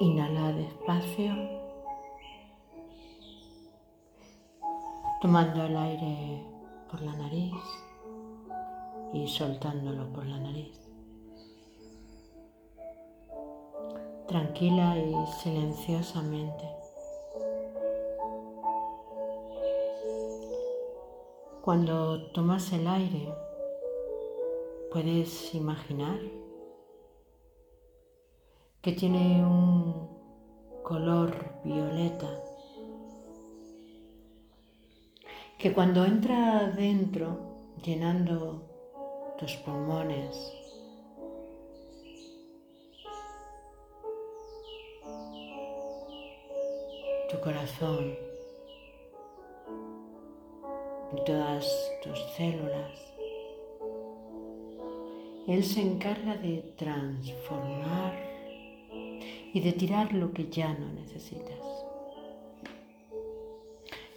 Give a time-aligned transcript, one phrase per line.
[0.00, 1.32] Inhala despacio,
[5.22, 6.44] tomando el aire
[6.90, 7.54] por la nariz
[9.12, 10.76] y soltándolo por la nariz.
[14.26, 16.64] Tranquila y silenciosamente.
[21.62, 23.32] Cuando tomas el aire,
[24.90, 26.18] puedes imaginar
[28.84, 30.10] que tiene un
[30.82, 31.32] color
[31.64, 32.28] violeta,
[35.58, 38.60] que cuando entra dentro, llenando
[39.38, 40.52] tus pulmones,
[47.30, 48.14] tu corazón
[51.16, 51.66] y todas
[52.02, 53.14] tus células,
[55.46, 58.33] Él se encarga de transformar
[59.54, 61.60] y de tirar lo que ya no necesitas.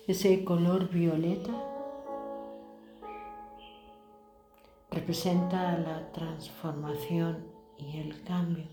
[0.08, 1.54] Ese color violeta
[4.90, 7.46] representa la transformación
[7.78, 8.66] y el cambio.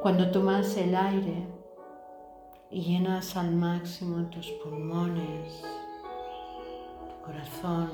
[0.00, 1.46] Cuando tomas el aire
[2.70, 5.62] y llenas al máximo tus pulmones,
[7.06, 7.90] tu corazón,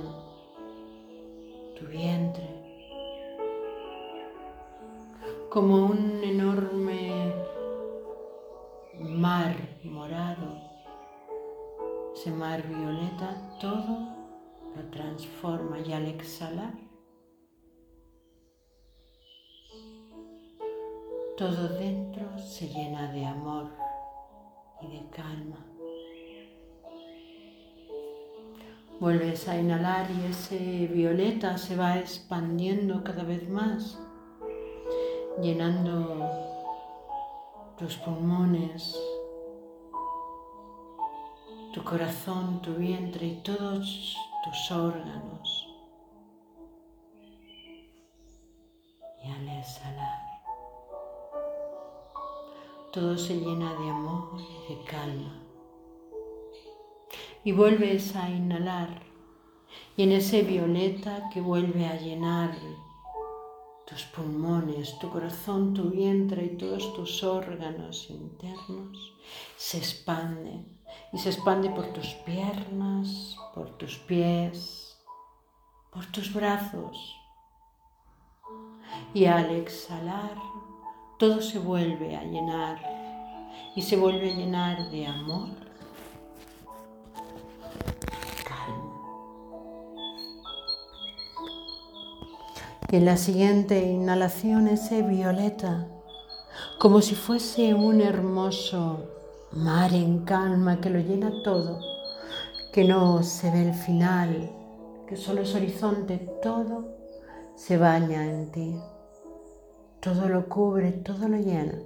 [1.77, 2.60] tu vientre,
[5.51, 7.35] como un enorme
[9.01, 10.63] mar morado,
[12.15, 13.99] ese mar violeta, todo
[14.77, 16.73] lo transforma y al exhalar,
[21.37, 23.73] todo dentro se llena de amor
[24.83, 25.67] y de calma.
[29.01, 33.99] Vuelves a inhalar y ese violeta se va expandiendo cada vez más
[35.43, 36.29] llenando
[37.79, 38.99] tus pulmones,
[41.73, 45.69] tu corazón, tu vientre y todos tus órganos.
[49.25, 50.21] Y al exhalar,
[52.93, 55.43] todo se llena de amor y de calma.
[57.45, 59.03] Y vuelves a inhalar
[59.97, 62.51] y en ese violeta que vuelve a llenar
[63.91, 69.15] tus pulmones, tu corazón, tu vientre y todos tus órganos internos
[69.57, 70.79] se expanden
[71.13, 74.97] y se expande por tus piernas, por tus pies,
[75.93, 77.17] por tus brazos.
[79.13, 80.37] Y al exhalar,
[81.19, 82.79] todo se vuelve a llenar.
[83.75, 85.70] Y se vuelve a llenar de amor
[92.93, 95.87] Y en la siguiente inhalación ese violeta,
[96.81, 99.05] como si fuese un hermoso
[99.53, 101.79] mar en calma que lo llena todo,
[102.73, 104.51] que no se ve el final,
[105.07, 106.97] que solo es horizonte, todo
[107.55, 108.77] se baña en ti,
[110.01, 111.79] todo lo cubre, todo lo llena.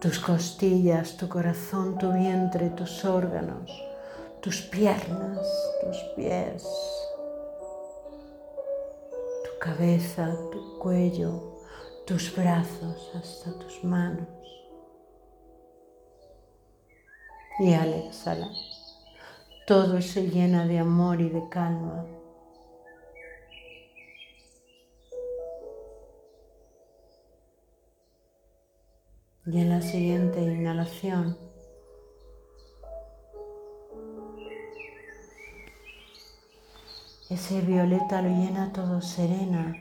[0.00, 3.70] Tus costillas, tu corazón, tu vientre, tus órganos,
[4.40, 5.46] tus piernas,
[5.82, 6.64] tus pies,
[9.58, 11.58] cabeza, tu cuello,
[12.06, 14.28] tus brazos hasta tus manos.
[17.58, 18.50] Y al exhalar,
[19.66, 22.06] todo se llena de amor y de calma.
[29.46, 31.47] Y en la siguiente inhalación,
[37.30, 39.76] Ese violeta lo llena todo serena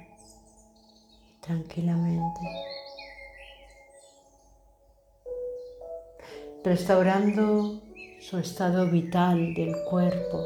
[1.30, 2.42] y tranquilamente.
[6.62, 7.82] Restaurando
[8.20, 10.42] su estado vital del cuerpo,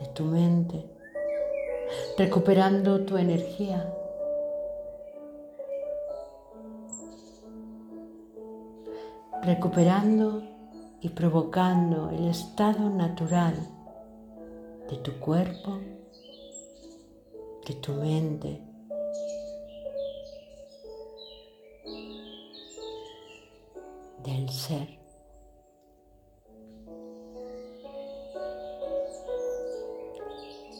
[0.00, 0.86] de tu mente,
[2.16, 3.92] recuperando tu energía.
[9.42, 10.42] recuperando
[11.00, 13.54] y provocando el estado natural
[14.90, 15.80] de tu cuerpo,
[17.66, 18.60] de tu mente.
[24.26, 24.88] del ser.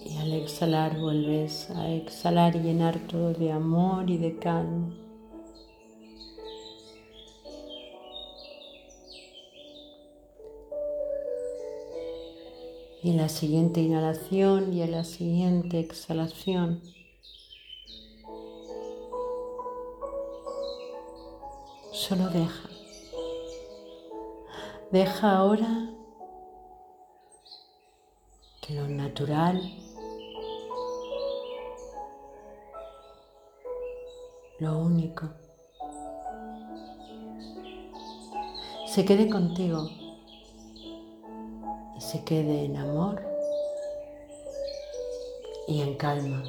[0.05, 5.06] Y al exhalar vuelves a exhalar y llenar todo de amor y de calma.
[13.07, 16.83] Y en la siguiente inhalación y en la siguiente exhalación.
[21.93, 22.69] Solo deja.
[24.91, 25.89] Deja ahora
[28.61, 29.63] que lo natural,
[34.59, 35.29] lo único,
[38.89, 40.06] se quede contigo
[41.99, 43.23] se quede en amor
[45.69, 46.43] y en calma.